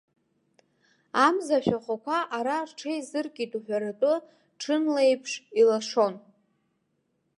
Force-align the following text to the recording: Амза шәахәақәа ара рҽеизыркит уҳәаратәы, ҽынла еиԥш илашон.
Амза 1.25 1.57
шәахәақәа 1.65 2.17
ара 2.37 2.57
рҽеизыркит 2.69 3.51
уҳәаратәы, 3.57 4.13
ҽынла 4.59 5.01
еиԥш 5.09 5.31
илашон. 5.59 6.13